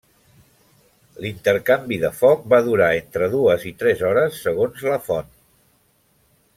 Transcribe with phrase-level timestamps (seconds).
[1.25, 5.33] L'intercanvi de foc va durar entre dues i tres hores segons la font.